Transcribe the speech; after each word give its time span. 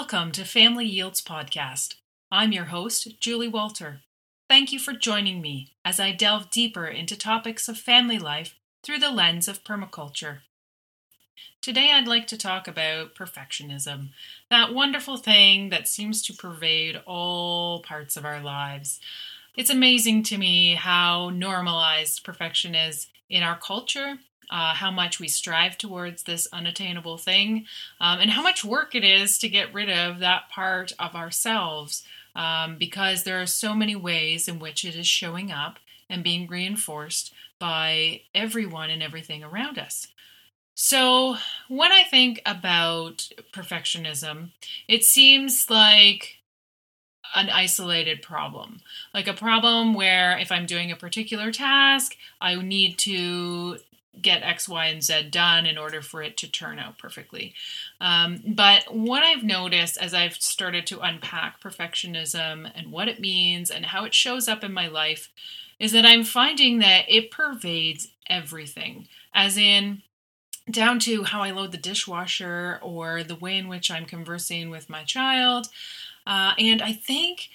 Welcome 0.00 0.32
to 0.32 0.46
Family 0.46 0.86
Yields 0.86 1.20
Podcast. 1.20 1.96
I'm 2.32 2.52
your 2.52 2.64
host, 2.64 3.20
Julie 3.20 3.48
Walter. 3.48 4.00
Thank 4.48 4.72
you 4.72 4.78
for 4.78 4.94
joining 4.94 5.42
me 5.42 5.74
as 5.84 6.00
I 6.00 6.10
delve 6.10 6.48
deeper 6.50 6.86
into 6.86 7.18
topics 7.18 7.68
of 7.68 7.76
family 7.76 8.18
life 8.18 8.54
through 8.82 8.98
the 9.00 9.10
lens 9.10 9.46
of 9.46 9.62
permaculture. 9.62 10.38
Today, 11.60 11.90
I'd 11.92 12.08
like 12.08 12.26
to 12.28 12.38
talk 12.38 12.66
about 12.66 13.14
perfectionism, 13.14 14.08
that 14.50 14.72
wonderful 14.72 15.18
thing 15.18 15.68
that 15.68 15.86
seems 15.86 16.22
to 16.22 16.32
pervade 16.32 17.02
all 17.04 17.82
parts 17.82 18.16
of 18.16 18.24
our 18.24 18.40
lives. 18.40 19.00
It's 19.54 19.68
amazing 19.68 20.22
to 20.24 20.38
me 20.38 20.76
how 20.76 21.28
normalized 21.28 22.24
perfection 22.24 22.74
is 22.74 23.08
in 23.28 23.42
our 23.42 23.58
culture 23.58 24.16
uh, 24.50 24.74
how 24.74 24.90
much 24.90 25.20
we 25.20 25.28
strive 25.28 25.78
towards 25.78 26.24
this 26.24 26.48
unattainable 26.52 27.16
thing, 27.16 27.66
um, 28.00 28.20
and 28.20 28.30
how 28.30 28.42
much 28.42 28.64
work 28.64 28.94
it 28.94 29.04
is 29.04 29.38
to 29.38 29.48
get 29.48 29.72
rid 29.72 29.88
of 29.88 30.18
that 30.18 30.48
part 30.50 30.92
of 30.98 31.14
ourselves 31.14 32.04
um, 32.34 32.76
because 32.78 33.22
there 33.22 33.40
are 33.40 33.46
so 33.46 33.74
many 33.74 33.96
ways 33.96 34.48
in 34.48 34.58
which 34.58 34.84
it 34.84 34.94
is 34.94 35.06
showing 35.06 35.50
up 35.50 35.78
and 36.08 36.24
being 36.24 36.46
reinforced 36.48 37.32
by 37.58 38.22
everyone 38.34 38.90
and 38.90 39.02
everything 39.02 39.44
around 39.44 39.78
us. 39.78 40.08
So, 40.74 41.36
when 41.68 41.92
I 41.92 42.04
think 42.04 42.40
about 42.46 43.28
perfectionism, 43.52 44.50
it 44.88 45.04
seems 45.04 45.68
like 45.68 46.38
an 47.34 47.50
isolated 47.50 48.22
problem. 48.22 48.80
Like 49.12 49.28
a 49.28 49.34
problem 49.34 49.94
where 49.94 50.38
if 50.38 50.50
I'm 50.50 50.66
doing 50.66 50.90
a 50.90 50.96
particular 50.96 51.52
task, 51.52 52.16
I 52.40 52.54
need 52.56 52.98
to 53.00 53.78
get 54.20 54.42
X, 54.42 54.68
Y, 54.68 54.86
and 54.86 55.02
Z 55.02 55.28
done 55.30 55.66
in 55.66 55.78
order 55.78 56.02
for 56.02 56.22
it 56.22 56.36
to 56.38 56.50
turn 56.50 56.78
out 56.78 56.98
perfectly. 56.98 57.54
Um, 58.00 58.42
but 58.46 58.94
what 58.94 59.22
I've 59.22 59.44
noticed 59.44 59.96
as 59.98 60.14
I've 60.14 60.34
started 60.34 60.86
to 60.88 61.00
unpack 61.00 61.60
perfectionism 61.60 62.70
and 62.74 62.90
what 62.90 63.08
it 63.08 63.20
means 63.20 63.70
and 63.70 63.86
how 63.86 64.04
it 64.04 64.14
shows 64.14 64.48
up 64.48 64.64
in 64.64 64.72
my 64.72 64.88
life 64.88 65.30
is 65.78 65.92
that 65.92 66.04
I'm 66.04 66.24
finding 66.24 66.78
that 66.80 67.04
it 67.08 67.30
pervades 67.30 68.08
everything, 68.28 69.08
as 69.32 69.56
in, 69.56 70.02
down 70.70 70.98
to 71.00 71.24
how 71.24 71.42
I 71.42 71.50
load 71.50 71.72
the 71.72 71.78
dishwasher 71.78 72.78
or 72.82 73.22
the 73.22 73.34
way 73.34 73.56
in 73.56 73.68
which 73.68 73.90
I'm 73.90 74.04
conversing 74.04 74.70
with 74.70 74.90
my 74.90 75.04
child. 75.04 75.68
Uh, 76.26 76.52
and 76.58 76.82
I 76.82 76.92
think 76.92 77.48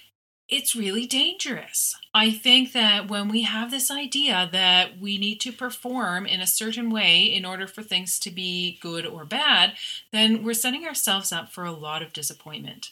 it's 0.47 0.75
really 0.75 1.07
dangerous. 1.07 1.95
I 2.13 2.31
think 2.31 2.71
that 2.73 3.09
when 3.09 3.29
we 3.29 3.41
have 3.43 3.71
this 3.71 3.89
idea 3.89 4.47
that 4.51 4.99
we 4.99 5.17
need 5.17 5.39
to 5.41 5.51
perform 5.51 6.27
in 6.27 6.39
a 6.39 6.47
certain 6.47 6.91
way 6.91 7.23
in 7.23 7.45
order 7.45 7.65
for 7.65 7.81
things 7.81 8.19
to 8.19 8.29
be 8.29 8.77
good 8.81 9.07
or 9.07 9.25
bad, 9.25 9.73
then 10.11 10.43
we're 10.43 10.53
setting 10.53 10.85
ourselves 10.85 11.31
up 11.31 11.51
for 11.51 11.63
a 11.63 11.71
lot 11.71 12.03
of 12.03 12.13
disappointment. 12.13 12.91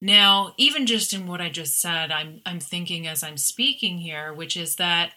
Now, 0.00 0.54
even 0.56 0.86
just 0.86 1.12
in 1.12 1.26
what 1.26 1.40
I 1.40 1.48
just 1.48 1.80
said, 1.80 2.12
I'm 2.12 2.40
I'm 2.46 2.60
thinking 2.60 3.08
as 3.08 3.24
I'm 3.24 3.36
speaking 3.36 3.98
here, 3.98 4.32
which 4.32 4.56
is 4.56 4.76
that 4.76 5.12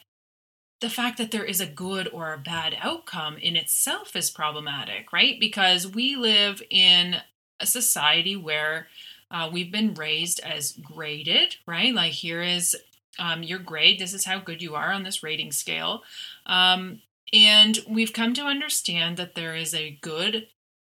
the 0.80 0.90
fact 0.90 1.20
that 1.20 1.30
there 1.30 1.46
is 1.46 1.62
a 1.62 1.68
good 1.68 2.10
or 2.12 2.34
a 2.34 2.40
bad 2.40 2.76
outcome 2.82 3.38
in 3.38 3.56
itself 3.56 4.16
is 4.16 4.32
problematic, 4.32 5.14
right? 5.14 5.40
Because 5.40 5.88
we 5.88 6.16
live 6.16 6.64
in 6.72 7.18
a 7.60 7.68
society 7.68 8.36
where 8.36 8.88
uh, 9.32 9.50
we've 9.52 9.72
been 9.72 9.94
raised 9.94 10.40
as 10.42 10.74
graded, 10.74 11.56
right? 11.66 11.94
Like 11.94 12.12
here 12.12 12.42
is 12.42 12.76
um, 13.18 13.44
your 13.44 13.60
grade. 13.60 14.00
This 14.00 14.14
is 14.14 14.26
how 14.26 14.40
good 14.40 14.62
you 14.62 14.76
are 14.76 14.92
on 14.92 15.04
this 15.04 15.24
rating 15.24 15.52
scale. 15.52 16.04
Um, 16.46 17.02
and 17.34 17.80
we've 17.88 18.14
come 18.14 18.34
to 18.34 18.44
understand 18.44 19.18
that 19.18 19.36
there 19.36 19.56
is 19.56 19.74
a 19.74 19.98
good 20.02 20.48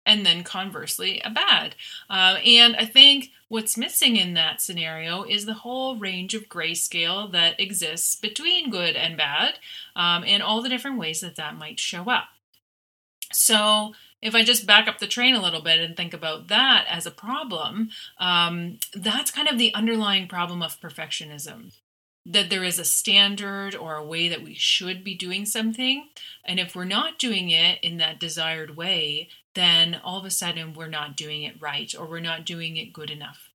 and 0.07 0.25
then 0.25 0.43
conversely 0.43 1.21
a 1.25 1.31
bad. 1.31 1.75
Uh, 2.09 2.37
and 2.45 2.77
I 2.77 2.87
think 2.87 3.31
what's 3.49 3.77
missing 3.77 4.17
in 4.17 4.35
that 4.35 4.63
scenario 4.63 5.23
is 5.25 5.45
the 5.45 5.55
whole 5.55 5.97
range 5.97 6.35
of 6.35 6.49
grayscale 6.49 7.31
that 7.33 7.61
exists 7.61 8.17
between 8.17 8.71
good 8.71 8.97
and 8.97 9.17
bad 9.17 9.59
um, 9.95 10.25
and 10.25 10.43
all 10.43 10.63
the 10.63 10.69
different 10.69 10.99
ways 10.99 11.21
that 11.21 11.37
that 11.37 11.59
might 11.59 11.79
show 11.79 12.05
up. 12.05 12.29
So, 13.33 13.95
if 14.21 14.35
I 14.35 14.43
just 14.43 14.67
back 14.67 14.89
up 14.89 14.99
the 14.99 15.07
train 15.07 15.35
a 15.35 15.43
little 15.43 15.63
bit 15.63 15.79
and 15.79 15.97
think 15.97 16.13
about 16.13 16.49
that 16.49 16.87
as 16.89 17.07
a 17.07 17.11
problem, 17.11 17.91
um, 18.19 18.79
that's 18.93 19.31
kind 19.31 19.49
of 19.49 19.59
the 19.59 19.73
underlying 19.75 20.27
problem 20.27 20.63
of 20.63 20.81
perfectionism. 20.81 21.73
That 22.27 22.51
there 22.51 22.65
is 22.65 22.79
a 22.79 22.85
standard 22.85 23.75
or 23.75 23.95
a 23.95 24.05
way 24.05 24.29
that 24.29 24.43
we 24.43 24.55
should 24.55 25.05
be 25.05 25.15
doing 25.15 25.47
something. 25.47 26.09
And 26.45 26.59
if 26.59 26.75
we're 26.75 26.85
not 26.85 27.19
doing 27.19 27.51
it 27.51 27.79
in 27.83 27.99
that 27.99 28.19
desired 28.19 28.77
way, 28.77 29.29
then 29.55 30.01
all 30.05 30.19
of 30.19 30.25
a 30.25 30.31
sudden 30.31 30.75
we're 30.75 30.89
not 30.89 31.17
doing 31.17 31.43
it 31.43 31.61
right 31.61 31.95
or 31.99 32.07
we're 32.07 32.21
not 32.21 32.45
doing 32.45 32.77
it 32.77 32.93
good 32.93 33.11
enough. 33.11 33.49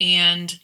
And 0.00 0.60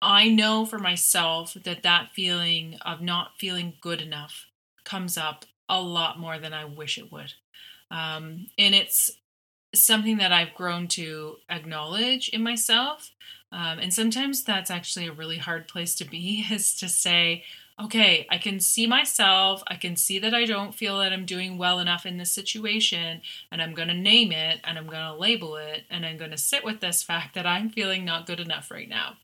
I 0.00 0.28
know 0.28 0.66
for 0.66 0.78
myself 0.78 1.54
that 1.62 1.82
that 1.82 2.10
feeling 2.12 2.76
of 2.84 3.00
not 3.00 3.38
feeling 3.38 3.74
good 3.80 4.00
enough 4.00 4.46
comes 4.84 5.16
up 5.16 5.44
a 5.68 5.80
lot 5.80 6.18
more 6.18 6.38
than 6.38 6.52
I 6.52 6.64
wish 6.64 6.98
it 6.98 7.12
would. 7.12 7.34
Um, 7.92 8.46
and 8.58 8.74
it's 8.74 9.10
something 9.74 10.16
that 10.16 10.32
I've 10.32 10.54
grown 10.54 10.88
to 10.88 11.36
acknowledge 11.48 12.28
in 12.30 12.42
myself. 12.42 13.12
Um, 13.52 13.78
and 13.78 13.92
sometimes 13.92 14.42
that's 14.42 14.70
actually 14.70 15.06
a 15.06 15.12
really 15.12 15.38
hard 15.38 15.68
place 15.68 15.94
to 15.96 16.04
be 16.04 16.46
is 16.50 16.74
to 16.76 16.88
say, 16.88 17.44
okay, 17.82 18.26
I 18.30 18.38
can 18.38 18.60
see 18.60 18.86
myself. 18.86 19.62
I 19.66 19.76
can 19.76 19.96
see 19.96 20.18
that 20.20 20.34
I 20.34 20.44
don't 20.46 20.74
feel 20.74 20.98
that 20.98 21.12
I'm 21.12 21.26
doing 21.26 21.58
well 21.58 21.78
enough 21.78 22.06
in 22.06 22.16
this 22.16 22.32
situation, 22.32 23.20
and 23.50 23.62
I'm 23.62 23.74
going 23.74 23.88
to 23.88 23.94
name 23.94 24.32
it 24.32 24.60
and 24.64 24.78
I'm 24.78 24.86
going 24.86 25.06
to 25.06 25.14
label 25.14 25.56
it, 25.56 25.84
and 25.90 26.04
I'm 26.06 26.16
going 26.16 26.30
to 26.30 26.38
sit 26.38 26.64
with 26.64 26.80
this 26.80 27.02
fact 27.02 27.34
that 27.34 27.46
I'm 27.46 27.68
feeling 27.68 28.04
not 28.04 28.26
good 28.26 28.40
enough 28.40 28.70
right 28.70 28.88
now. 28.88 29.16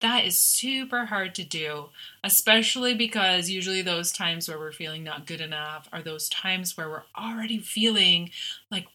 That 0.00 0.24
is 0.24 0.40
super 0.40 1.06
hard 1.06 1.34
to 1.34 1.44
do, 1.44 1.90
especially 2.24 2.94
because 2.94 3.50
usually 3.50 3.82
those 3.82 4.12
times 4.12 4.48
where 4.48 4.58
we're 4.58 4.72
feeling 4.72 5.04
not 5.04 5.26
good 5.26 5.40
enough 5.42 5.88
are 5.92 6.02
those 6.02 6.28
times 6.28 6.76
where 6.76 6.88
we're 6.88 7.02
already 7.16 7.58
feeling 7.58 8.30
like 8.70 8.86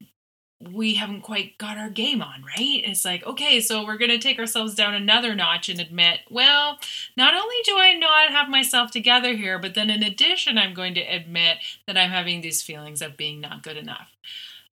we 0.74 0.96
haven't 0.96 1.22
quite 1.22 1.58
got 1.58 1.78
our 1.78 1.90
game 1.90 2.22
on, 2.22 2.44
right? 2.44 2.82
It's 2.84 3.06
like, 3.06 3.26
okay, 3.26 3.60
so 3.60 3.86
we're 3.86 3.98
going 3.98 4.10
to 4.10 4.18
take 4.18 4.40
ourselves 4.40 4.74
down 4.74 4.94
another 4.94 5.36
notch 5.36 5.70
and 5.70 5.80
admit, 5.80 6.22
well, 6.30 6.80
not 7.16 7.36
only 7.36 7.56
do 7.66 7.78
I 7.78 7.94
not 7.94 8.32
have 8.32 8.50
myself 8.50 8.90
together 8.90 9.36
here, 9.36 9.60
but 9.60 9.76
then 9.76 9.90
in 9.90 10.02
addition, 10.02 10.58
I'm 10.58 10.74
going 10.74 10.96
to 10.96 11.02
admit 11.02 11.58
that 11.88 11.98
I'm 11.98 12.10
having 12.10 12.42
these 12.42 12.64
feelings 12.64 13.02
of 13.02 13.18
being 13.18 13.42
not 13.42 13.64
good 13.64 13.78
enough. 13.78 14.16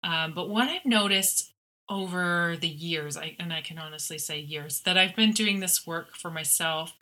Um, 0.03 0.33
but 0.33 0.49
what 0.49 0.69
I've 0.69 0.85
noticed 0.85 1.52
over 1.89 2.55
the 2.59 2.67
years, 2.67 3.17
I, 3.17 3.35
and 3.39 3.51
I 3.51 3.61
can 3.61 3.77
honestly 3.77 4.17
say 4.17 4.39
years, 4.39 4.81
that 4.81 4.97
I've 4.97 5.15
been 5.15 5.31
doing 5.31 5.59
this 5.59 5.85
work 5.85 6.15
for 6.15 6.31
myself 6.31 6.93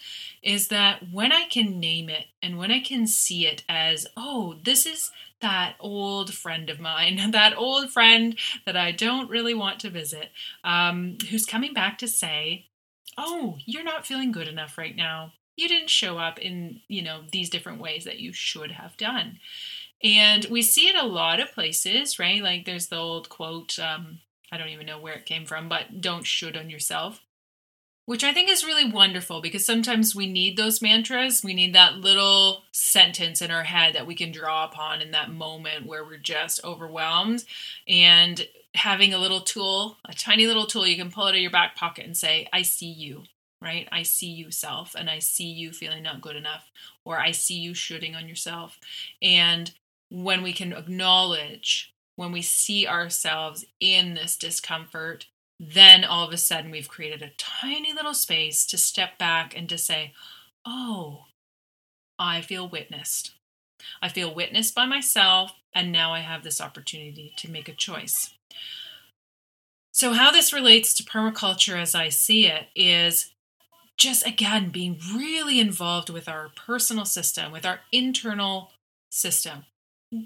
is 0.41 0.69
that 0.69 1.11
when 1.11 1.31
I 1.31 1.45
can 1.45 1.79
name 1.79 2.09
it 2.09 2.25
and 2.41 2.57
when 2.57 2.71
I 2.71 2.79
can 2.79 3.05
see 3.05 3.45
it 3.45 3.63
as, 3.69 4.07
oh, 4.17 4.55
this 4.63 4.85
is 4.85 5.11
that 5.41 5.75
old 5.79 6.33
friend 6.33 6.69
of 6.69 6.79
mine, 6.79 7.19
that 7.31 7.57
old 7.57 7.91
friend 7.91 8.37
that 8.65 8.75
I 8.75 8.91
don't 8.91 9.29
really 9.29 9.53
want 9.53 9.79
to 9.81 9.89
visit, 9.89 10.29
um, 10.63 11.17
who's 11.29 11.45
coming 11.45 11.73
back 11.73 11.97
to 11.99 12.07
say, 12.07 12.65
oh, 13.17 13.57
you're 13.65 13.83
not 13.83 14.05
feeling 14.05 14.31
good 14.31 14.47
enough 14.47 14.77
right 14.77 14.95
now. 14.95 15.33
You 15.55 15.67
didn't 15.67 15.89
show 15.89 16.17
up 16.17 16.39
in, 16.39 16.81
you 16.87 17.03
know, 17.03 17.21
these 17.31 17.49
different 17.49 17.81
ways 17.81 18.05
that 18.05 18.19
you 18.19 18.33
should 18.33 18.71
have 18.71 18.97
done. 18.97 19.39
And 20.03 20.45
we 20.45 20.63
see 20.63 20.87
it 20.87 20.95
a 20.95 21.05
lot 21.05 21.39
of 21.39 21.51
places, 21.51 22.17
right? 22.17 22.41
Like 22.41 22.65
there's 22.65 22.87
the 22.87 22.97
old 22.97 23.29
quote, 23.29 23.77
um, 23.77 24.19
I 24.51 24.57
don't 24.57 24.69
even 24.69 24.85
know 24.85 24.99
where 24.99 25.13
it 25.13 25.25
came 25.25 25.45
from, 25.45 25.69
but 25.69 26.01
don't 26.01 26.25
should 26.25 26.57
on 26.57 26.69
yourself. 26.69 27.21
Which 28.05 28.23
I 28.23 28.33
think 28.33 28.49
is 28.49 28.65
really 28.65 28.91
wonderful 28.91 29.41
because 29.41 29.65
sometimes 29.65 30.15
we 30.15 30.29
need 30.29 30.57
those 30.57 30.81
mantras. 30.81 31.43
We 31.43 31.53
need 31.53 31.73
that 31.75 31.97
little 31.97 32.63
sentence 32.71 33.41
in 33.41 33.51
our 33.51 33.63
head 33.63 33.95
that 33.95 34.07
we 34.07 34.15
can 34.15 34.31
draw 34.31 34.65
upon 34.65 35.01
in 35.01 35.11
that 35.11 35.31
moment 35.31 35.85
where 35.85 36.03
we're 36.03 36.17
just 36.17 36.63
overwhelmed. 36.65 37.45
And 37.87 38.45
having 38.73 39.13
a 39.13 39.19
little 39.19 39.41
tool, 39.41 39.97
a 40.03 40.13
tiny 40.13 40.47
little 40.47 40.65
tool, 40.65 40.87
you 40.87 40.97
can 40.97 41.11
pull 41.11 41.25
out 41.25 41.35
of 41.35 41.41
your 41.41 41.51
back 41.51 41.75
pocket 41.75 42.05
and 42.05 42.17
say, 42.17 42.47
I 42.51 42.63
see 42.63 42.91
you, 42.91 43.23
right? 43.61 43.87
I 43.91 44.03
see 44.03 44.29
you 44.29 44.49
self, 44.51 44.95
and 44.95 45.09
I 45.09 45.19
see 45.19 45.51
you 45.51 45.71
feeling 45.71 46.03
not 46.03 46.21
good 46.21 46.35
enough, 46.35 46.71
or 47.05 47.19
I 47.19 47.31
see 47.31 47.59
you 47.59 47.73
shooting 47.73 48.15
on 48.15 48.27
yourself. 48.27 48.79
And 49.21 49.71
when 50.09 50.41
we 50.41 50.53
can 50.53 50.73
acknowledge 50.73 51.90
when 52.15 52.31
we 52.31 52.41
see 52.41 52.87
ourselves 52.87 53.65
in 53.79 54.13
this 54.13 54.37
discomfort, 54.37 55.27
then 55.59 56.03
all 56.03 56.25
of 56.25 56.33
a 56.33 56.37
sudden 56.37 56.71
we've 56.71 56.89
created 56.89 57.21
a 57.21 57.31
tiny 57.37 57.93
little 57.93 58.13
space 58.13 58.65
to 58.65 58.77
step 58.77 59.17
back 59.17 59.55
and 59.55 59.69
to 59.69 59.77
say, 59.77 60.13
Oh, 60.65 61.25
I 62.19 62.41
feel 62.41 62.67
witnessed. 62.67 63.33
I 64.01 64.09
feel 64.09 64.33
witnessed 64.33 64.75
by 64.75 64.85
myself, 64.85 65.53
and 65.73 65.91
now 65.91 66.13
I 66.13 66.19
have 66.19 66.43
this 66.43 66.61
opportunity 66.61 67.33
to 67.37 67.49
make 67.49 67.67
a 67.67 67.73
choice. 67.73 68.33
So, 69.91 70.13
how 70.13 70.31
this 70.31 70.53
relates 70.53 70.93
to 70.95 71.03
permaculture 71.03 71.79
as 71.79 71.95
I 71.95 72.09
see 72.09 72.45
it 72.45 72.67
is 72.75 73.31
just 73.97 74.25
again 74.25 74.69
being 74.69 74.99
really 75.15 75.59
involved 75.59 76.09
with 76.09 76.29
our 76.29 76.49
personal 76.55 77.05
system, 77.05 77.51
with 77.51 77.65
our 77.65 77.81
internal 77.91 78.71
system 79.09 79.65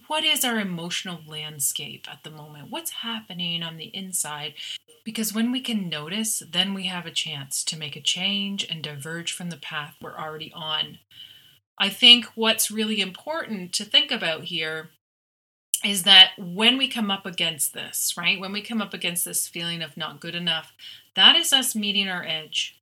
what 0.08 0.24
is 0.24 0.44
our 0.44 0.60
emotional 0.60 1.20
landscape 1.28 2.08
at 2.12 2.24
the 2.24 2.32
moment? 2.32 2.72
What's 2.72 2.92
happening 2.92 3.62
on 3.62 3.78
the 3.78 3.96
inside? 3.96 4.56
Because 5.04 5.34
when 5.34 5.52
we 5.52 5.62
can 5.62 5.90
notice, 5.90 6.42
then 6.52 6.74
we 6.74 6.88
have 6.88 7.06
a 7.06 7.12
chance 7.12 7.64
to 7.66 7.78
make 7.78 7.96
a 7.96 8.02
change 8.02 8.66
and 8.68 8.82
diverge 8.82 9.32
from 9.32 9.52
the 9.52 9.58
path 9.58 9.96
we're 10.02 10.18
already 10.18 10.52
on. 10.56 10.98
I 11.78 11.90
think 11.90 12.26
what's 12.34 12.72
really 12.72 13.00
important 13.00 13.74
to 13.74 13.86
think 13.86 14.10
about 14.10 14.46
here 14.46 14.90
is 15.84 16.02
that 16.04 16.32
when 16.40 16.78
we 16.78 16.88
come 16.88 17.12
up 17.12 17.28
against 17.28 17.74
this, 17.76 18.16
right, 18.18 18.40
when 18.40 18.52
we 18.52 18.62
come 18.62 18.82
up 18.82 18.94
against 18.94 19.24
this 19.24 19.48
feeling 19.48 19.84
of 19.84 19.98
not 19.98 20.20
good 20.20 20.34
enough, 20.34 20.74
that 21.16 21.36
is 21.36 21.54
us 21.54 21.76
meeting 21.76 22.08
our 22.08 22.24
edge. 22.24 22.82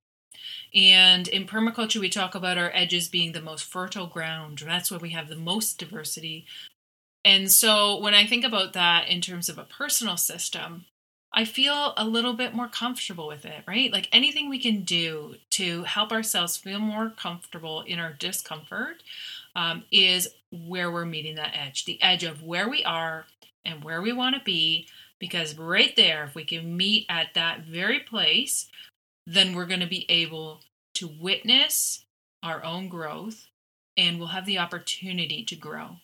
And 0.74 1.28
in 1.28 1.48
permaculture, 1.48 2.00
we 2.00 2.10
talk 2.10 2.34
about 2.34 2.58
our 2.58 2.72
edges 2.74 3.10
being 3.10 3.34
the 3.34 3.42
most 3.42 3.64
fertile 3.66 4.08
ground. 4.08 4.64
That's 4.66 4.90
where 4.90 5.00
we 5.00 5.10
have 5.10 5.28
the 5.28 5.36
most 5.36 5.78
diversity. 5.78 6.46
And 7.26 7.52
so 7.52 8.00
when 8.00 8.14
I 8.14 8.26
think 8.26 8.44
about 8.44 8.74
that 8.74 9.08
in 9.08 9.22
terms 9.22 9.50
of 9.50 9.58
a 9.58 9.64
personal 9.64 10.18
system, 10.18 10.86
I 11.32 11.46
feel 11.46 11.94
a 11.98 12.06
little 12.06 12.34
bit 12.34 12.54
more 12.54 12.68
comfortable 12.68 13.28
with 13.28 13.44
it, 13.46 13.64
right? 13.68 13.92
Like 13.92 14.08
anything 14.12 14.50
we 14.50 14.60
can 14.60 14.82
do 14.82 15.36
to 15.52 15.84
help 15.84 16.12
ourselves 16.12 16.58
feel 16.58 16.80
more 16.80 17.10
comfortable 17.10 17.82
in 17.82 17.98
our 17.98 18.14
discomfort 18.14 19.02
um, 19.56 19.84
is 19.92 20.30
where 20.52 20.92
we're 20.92 21.06
meeting 21.06 21.36
that 21.36 21.56
edge 21.56 21.86
the 21.86 22.02
edge 22.04 22.24
of 22.24 22.44
where 22.44 22.70
we 22.70 22.84
are 22.84 23.26
and 23.66 23.84
where 23.84 24.02
we 24.02 24.14
want 24.14 24.36
to 24.36 24.42
be. 24.44 24.88
Because 25.20 25.58
right 25.58 25.96
there, 25.96 26.26
if 26.26 26.36
we 26.36 26.44
can 26.44 26.76
meet 26.76 27.06
at 27.10 27.34
that 27.34 27.62
very 27.62 28.00
place, 28.00 28.70
then 29.26 29.56
we're 29.56 29.66
going 29.66 29.80
to 29.80 29.88
be 29.88 30.06
able 30.10 30.62
to 30.96 31.08
witness 31.08 32.04
our 32.44 32.64
own 32.64 32.90
growth 32.90 33.48
and 33.96 34.20
we'll 34.20 34.28
have 34.28 34.46
the 34.46 34.60
opportunity 34.60 35.44
to 35.46 35.56
grow. 35.56 35.98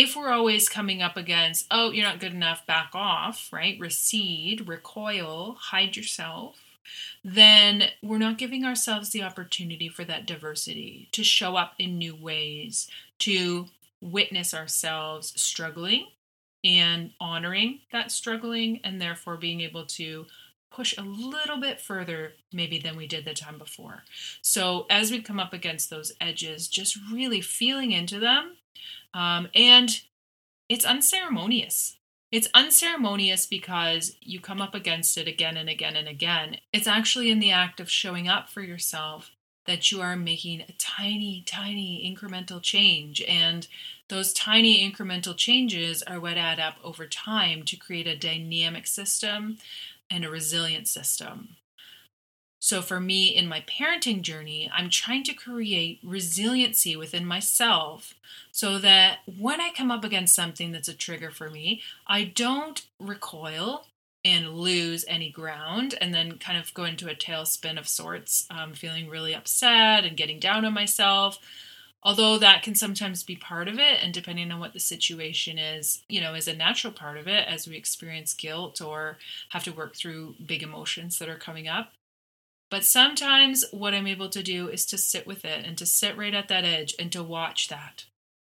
If 0.00 0.14
we're 0.14 0.30
always 0.30 0.68
coming 0.68 1.02
up 1.02 1.16
against, 1.16 1.66
oh, 1.72 1.90
you're 1.90 2.06
not 2.06 2.20
good 2.20 2.32
enough, 2.32 2.64
back 2.66 2.90
off, 2.94 3.48
right? 3.52 3.76
Recede, 3.80 4.68
recoil, 4.68 5.56
hide 5.58 5.96
yourself, 5.96 6.62
then 7.24 7.82
we're 8.00 8.18
not 8.18 8.38
giving 8.38 8.64
ourselves 8.64 9.10
the 9.10 9.24
opportunity 9.24 9.88
for 9.88 10.04
that 10.04 10.24
diversity 10.24 11.08
to 11.10 11.24
show 11.24 11.56
up 11.56 11.74
in 11.80 11.98
new 11.98 12.14
ways, 12.14 12.88
to 13.18 13.66
witness 14.00 14.54
ourselves 14.54 15.32
struggling 15.34 16.06
and 16.62 17.10
honoring 17.20 17.80
that 17.90 18.12
struggling, 18.12 18.78
and 18.84 19.00
therefore 19.00 19.36
being 19.36 19.60
able 19.62 19.84
to 19.84 20.26
push 20.70 20.96
a 20.96 21.02
little 21.02 21.56
bit 21.56 21.80
further 21.80 22.34
maybe 22.52 22.78
than 22.78 22.96
we 22.96 23.08
did 23.08 23.24
the 23.24 23.34
time 23.34 23.58
before. 23.58 24.04
So 24.42 24.86
as 24.88 25.10
we 25.10 25.20
come 25.22 25.40
up 25.40 25.52
against 25.52 25.90
those 25.90 26.12
edges, 26.20 26.68
just 26.68 26.96
really 27.12 27.40
feeling 27.40 27.90
into 27.90 28.20
them. 28.20 28.57
Um, 29.14 29.48
and 29.54 30.00
it's 30.68 30.84
unceremonious. 30.84 31.96
It's 32.30 32.48
unceremonious 32.54 33.46
because 33.46 34.16
you 34.20 34.38
come 34.38 34.60
up 34.60 34.74
against 34.74 35.16
it 35.16 35.26
again 35.26 35.56
and 35.56 35.68
again 35.68 35.96
and 35.96 36.06
again. 36.06 36.58
It's 36.72 36.86
actually 36.86 37.30
in 37.30 37.38
the 37.38 37.50
act 37.50 37.80
of 37.80 37.90
showing 37.90 38.28
up 38.28 38.50
for 38.50 38.60
yourself 38.60 39.30
that 39.66 39.92
you 39.92 40.00
are 40.00 40.16
making 40.16 40.62
a 40.62 40.72
tiny, 40.78 41.42
tiny 41.46 42.02
incremental 42.04 42.60
change. 42.60 43.22
And 43.22 43.66
those 44.08 44.32
tiny 44.32 44.90
incremental 44.90 45.36
changes 45.36 46.02
are 46.02 46.20
what 46.20 46.36
add 46.36 46.58
up 46.58 46.76
over 46.82 47.06
time 47.06 47.62
to 47.64 47.76
create 47.76 48.06
a 48.06 48.16
dynamic 48.16 48.86
system 48.86 49.58
and 50.10 50.24
a 50.24 50.30
resilient 50.30 50.88
system. 50.88 51.56
So, 52.60 52.82
for 52.82 52.98
me 52.98 53.28
in 53.28 53.46
my 53.46 53.60
parenting 53.60 54.22
journey, 54.22 54.70
I'm 54.72 54.90
trying 54.90 55.22
to 55.24 55.34
create 55.34 56.00
resiliency 56.02 56.96
within 56.96 57.24
myself 57.24 58.14
so 58.50 58.78
that 58.78 59.18
when 59.38 59.60
I 59.60 59.70
come 59.70 59.90
up 59.90 60.04
against 60.04 60.34
something 60.34 60.72
that's 60.72 60.88
a 60.88 60.94
trigger 60.94 61.30
for 61.30 61.50
me, 61.50 61.82
I 62.06 62.24
don't 62.24 62.84
recoil 62.98 63.86
and 64.24 64.54
lose 64.54 65.04
any 65.06 65.30
ground 65.30 65.94
and 66.00 66.12
then 66.12 66.38
kind 66.38 66.58
of 66.58 66.74
go 66.74 66.84
into 66.84 67.08
a 67.08 67.14
tailspin 67.14 67.78
of 67.78 67.86
sorts, 67.88 68.46
um, 68.50 68.74
feeling 68.74 69.08
really 69.08 69.34
upset 69.34 70.04
and 70.04 70.16
getting 70.16 70.40
down 70.40 70.64
on 70.64 70.74
myself. 70.74 71.38
Although 72.02 72.38
that 72.38 72.62
can 72.62 72.74
sometimes 72.74 73.22
be 73.22 73.36
part 73.36 73.68
of 73.68 73.78
it 73.78 74.02
and 74.02 74.12
depending 74.14 74.50
on 74.50 74.60
what 74.60 74.72
the 74.72 74.80
situation 74.80 75.58
is 75.58 76.02
you 76.08 76.20
know 76.20 76.34
is 76.34 76.46
a 76.46 76.54
natural 76.54 76.92
part 76.92 77.18
of 77.18 77.26
it 77.26 77.46
as 77.48 77.66
we 77.66 77.76
experience 77.76 78.34
guilt 78.34 78.80
or 78.80 79.18
have 79.50 79.64
to 79.64 79.72
work 79.72 79.96
through 79.96 80.36
big 80.44 80.62
emotions 80.62 81.18
that 81.18 81.28
are 81.28 81.36
coming 81.36 81.66
up 81.66 81.92
but 82.70 82.84
sometimes 82.84 83.64
what 83.70 83.94
i'm 83.94 84.06
able 84.06 84.28
to 84.28 84.42
do 84.42 84.68
is 84.68 84.84
to 84.86 84.98
sit 84.98 85.26
with 85.26 85.44
it 85.44 85.64
and 85.66 85.76
to 85.78 85.86
sit 85.86 86.16
right 86.16 86.34
at 86.34 86.48
that 86.48 86.64
edge 86.64 86.94
and 86.98 87.12
to 87.12 87.22
watch 87.22 87.68
that. 87.68 88.04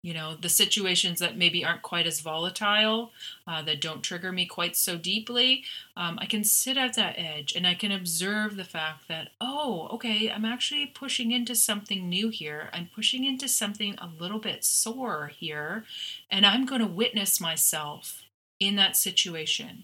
You 0.02 0.14
know 0.14 0.36
the 0.36 0.48
situations 0.48 1.20
that 1.20 1.38
maybe 1.38 1.66
aren't 1.66 1.82
quite 1.82 2.08
as 2.08 2.22
volatile 2.22 3.12
uh, 3.46 3.62
that 3.64 3.82
don't 3.82 4.02
trigger 4.02 4.32
me 4.32 4.46
quite 4.46 4.78
so 4.78 4.98
deeply 4.98 5.66
um, 5.98 6.18
i 6.22 6.26
can 6.26 6.46
sit 6.46 6.78
at 6.78 6.94
that 6.94 7.16
edge 7.18 7.54
and 7.54 7.68
i 7.68 7.74
can 7.74 7.92
observe 7.92 8.56
the 8.56 8.64
fact 8.64 9.10
that 9.10 9.32
oh 9.42 9.90
okay 9.92 10.32
i'm 10.32 10.46
actually 10.46 10.86
pushing 10.86 11.32
into 11.32 11.54
something 11.54 12.08
new 12.08 12.30
here. 12.30 12.70
I'm 12.72 12.90
pushing 12.96 13.26
into 13.26 13.50
something 13.50 13.96
a 13.98 14.08
little 14.08 14.40
bit 14.40 14.64
sore 14.64 15.28
here 15.36 15.84
and 16.32 16.46
i'm 16.46 16.66
going 16.66 16.82
to 16.82 16.88
witness 16.88 17.42
myself 17.42 18.22
in 18.58 18.78
that 18.78 18.96
situation 18.96 19.84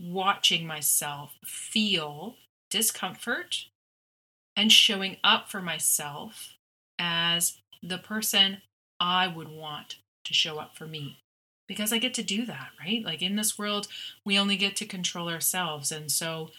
watching 0.00 0.66
myself 0.66 1.36
feel 1.44 2.34
discomfort 2.72 3.66
and 4.56 4.72
showing 4.72 5.18
up 5.22 5.50
for 5.50 5.60
myself 5.60 6.56
as 6.98 7.58
the 7.82 7.98
person 7.98 8.62
I 8.98 9.26
would 9.26 9.48
want 9.48 9.96
to 10.24 10.32
show 10.32 10.58
up 10.58 10.74
for 10.74 10.86
me 10.86 11.18
because 11.68 11.92
I 11.92 11.98
get 11.98 12.14
to 12.14 12.22
do 12.22 12.46
that, 12.46 12.70
right? 12.80 13.04
Like 13.04 13.20
in 13.20 13.36
this 13.36 13.58
world, 13.58 13.88
we 14.24 14.38
only 14.38 14.56
get 14.56 14.74
to 14.76 14.86
control 14.86 15.28
ourselves. 15.28 15.92
And 15.92 16.10
so, 16.10 16.50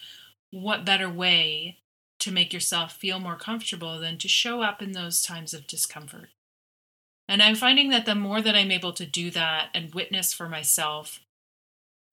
what 0.52 0.84
better 0.84 1.10
way 1.10 1.78
to 2.20 2.30
make 2.30 2.52
yourself 2.52 2.92
feel 2.92 3.18
more 3.18 3.36
comfortable 3.36 3.98
than 3.98 4.16
to 4.18 4.28
show 4.28 4.62
up 4.62 4.80
in 4.80 4.92
those 4.92 5.20
times 5.20 5.52
of 5.52 5.66
discomfort? 5.66 6.28
And 7.28 7.42
I'm 7.42 7.56
finding 7.56 7.90
that 7.90 8.06
the 8.06 8.14
more 8.14 8.40
that 8.40 8.54
I'm 8.54 8.70
able 8.70 8.92
to 8.92 9.06
do 9.06 9.30
that 9.32 9.70
and 9.74 9.94
witness 9.94 10.32
for 10.32 10.48
myself, 10.48 11.20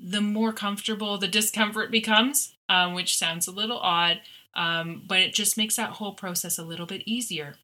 the 0.01 0.21
more 0.21 0.51
comfortable 0.51 1.17
the 1.17 1.27
discomfort 1.27 1.91
becomes, 1.91 2.55
um, 2.67 2.93
which 2.93 3.17
sounds 3.17 3.47
a 3.47 3.51
little 3.51 3.77
odd, 3.77 4.21
um, 4.55 5.03
but 5.05 5.19
it 5.19 5.33
just 5.33 5.57
makes 5.57 5.75
that 5.75 5.91
whole 5.91 6.13
process 6.13 6.57
a 6.57 6.63
little 6.63 6.85
bit 6.85 7.03
easier. 7.05 7.55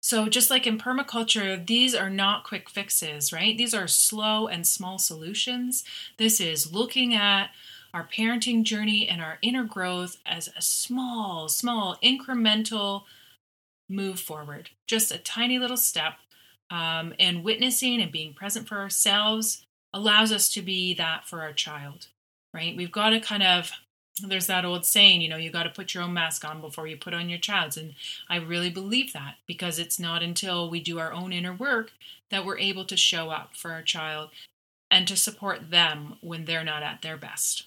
So, 0.00 0.28
just 0.28 0.50
like 0.50 0.66
in 0.66 0.76
permaculture, 0.76 1.66
these 1.66 1.94
are 1.94 2.10
not 2.10 2.44
quick 2.44 2.68
fixes, 2.68 3.32
right? 3.32 3.56
These 3.56 3.72
are 3.72 3.88
slow 3.88 4.46
and 4.46 4.66
small 4.66 4.98
solutions. 4.98 5.82
This 6.18 6.40
is 6.40 6.72
looking 6.72 7.14
at 7.14 7.50
our 7.94 8.06
parenting 8.06 8.64
journey 8.64 9.08
and 9.08 9.22
our 9.22 9.38
inner 9.40 9.64
growth 9.64 10.18
as 10.26 10.50
a 10.56 10.60
small, 10.60 11.48
small, 11.48 11.96
incremental 12.02 13.04
move 13.88 14.20
forward, 14.20 14.70
just 14.86 15.12
a 15.12 15.18
tiny 15.18 15.58
little 15.58 15.76
step. 15.76 16.14
Um, 16.70 17.14
and 17.20 17.44
witnessing 17.44 18.00
and 18.00 18.10
being 18.10 18.32
present 18.32 18.66
for 18.66 18.78
ourselves 18.78 19.64
allows 19.94 20.32
us 20.32 20.48
to 20.50 20.60
be 20.60 20.92
that 20.94 21.26
for 21.26 21.40
our 21.40 21.52
child, 21.52 22.08
right? 22.52 22.76
We've 22.76 22.92
got 22.92 23.10
to 23.10 23.20
kind 23.20 23.44
of 23.44 23.70
there's 24.22 24.46
that 24.46 24.64
old 24.64 24.86
saying, 24.86 25.20
you 25.20 25.28
know, 25.28 25.36
you 25.36 25.50
got 25.50 25.64
to 25.64 25.70
put 25.70 25.92
your 25.92 26.02
own 26.02 26.12
mask 26.12 26.44
on 26.44 26.60
before 26.60 26.86
you 26.86 26.96
put 26.96 27.14
on 27.14 27.28
your 27.28 27.38
child's. 27.38 27.76
And 27.76 27.94
I 28.28 28.36
really 28.36 28.70
believe 28.70 29.12
that 29.12 29.36
because 29.46 29.78
it's 29.78 29.98
not 29.98 30.22
until 30.22 30.70
we 30.70 30.80
do 30.80 31.00
our 31.00 31.12
own 31.12 31.32
inner 31.32 31.52
work 31.52 31.90
that 32.30 32.44
we're 32.44 32.58
able 32.58 32.84
to 32.84 32.96
show 32.96 33.30
up 33.30 33.56
for 33.56 33.72
our 33.72 33.82
child 33.82 34.30
and 34.88 35.08
to 35.08 35.16
support 35.16 35.70
them 35.70 36.16
when 36.20 36.44
they're 36.44 36.62
not 36.62 36.84
at 36.84 37.02
their 37.02 37.16
best. 37.16 37.64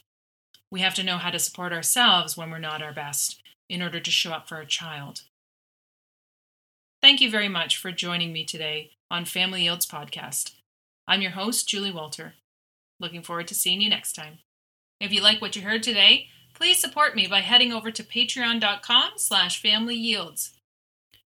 We 0.72 0.79
have 0.81 0.96
to 0.96 1.03
know 1.03 1.17
how 1.17 1.31
to 1.31 1.39
support 1.39 1.74
ourselves 1.74 2.38
when 2.38 2.50
we're 2.50 2.60
not 2.60 2.81
our 2.81 2.93
best 2.93 3.41
in 3.69 3.81
order 3.81 4.00
to 4.00 4.12
show 4.12 4.31
up 4.31 4.48
for 4.48 4.55
our 4.55 4.65
child. 4.65 5.24
Thank 7.01 7.19
you 7.19 7.29
very 7.29 7.50
much 7.50 7.77
for 7.77 7.91
joining 7.91 8.31
me 8.31 8.46
today 8.46 8.91
on 9.12 9.25
Family 9.25 9.63
Yields 9.63 9.86
Podcast. 9.86 10.56
I'm 11.07 11.21
your 11.21 11.31
host, 11.31 11.67
Julie 11.67 11.91
Walter. 11.91 12.33
Looking 12.99 13.21
forward 13.21 13.47
to 13.47 13.55
seeing 13.55 13.81
you 13.81 13.89
next 13.89 14.13
time. 14.13 14.39
If 14.99 15.11
you 15.11 15.21
like 15.21 15.41
what 15.41 15.55
you 15.55 15.61
heard 15.61 15.83
today, 15.83 16.27
Please 16.57 16.79
support 16.79 17.15
me 17.15 17.27
by 17.27 17.41
heading 17.41 17.71
over 17.71 17.91
to 17.91 18.03
patreon.com 18.03 19.11
slash 19.17 19.61
familyyields. 19.61 20.56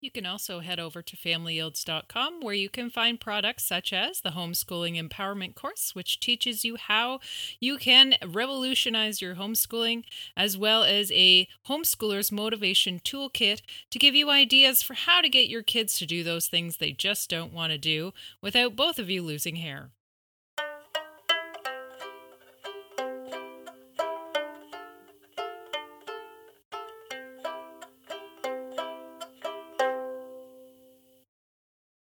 You 0.05 0.11
can 0.11 0.27
also 0.27 0.59
head 0.59 0.79
over 0.79 1.01
to 1.01 1.17
familyyields.com 1.17 2.41
where 2.41 2.53
you 2.53 2.69
can 2.69 2.91
find 2.91 3.19
products 3.19 3.65
such 3.65 3.91
as 3.91 4.21
the 4.21 4.29
Homeschooling 4.29 5.01
Empowerment 5.01 5.55
course, 5.55 5.95
which 5.95 6.19
teaches 6.19 6.63
you 6.63 6.75
how 6.75 7.21
you 7.59 7.79
can 7.79 8.13
revolutionize 8.23 9.19
your 9.19 9.33
homeschooling, 9.33 10.03
as 10.37 10.59
well 10.59 10.83
as 10.83 11.11
a 11.11 11.47
homeschooler's 11.67 12.31
motivation 12.31 12.99
toolkit 12.99 13.63
to 13.89 13.97
give 13.97 14.13
you 14.13 14.29
ideas 14.29 14.83
for 14.83 14.93
how 14.93 15.21
to 15.21 15.27
get 15.27 15.49
your 15.49 15.63
kids 15.63 15.97
to 15.97 16.05
do 16.05 16.23
those 16.23 16.45
things 16.45 16.77
they 16.77 16.91
just 16.91 17.27
don't 17.27 17.51
want 17.51 17.71
to 17.71 17.79
do 17.79 18.13
without 18.43 18.75
both 18.75 18.99
of 18.99 19.09
you 19.09 19.23
losing 19.23 19.55
hair. 19.55 19.89